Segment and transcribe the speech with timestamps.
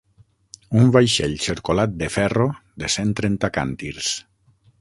[0.79, 2.49] Un vaixell cercolat de ferro
[2.85, 4.13] de cent trenta càntirs.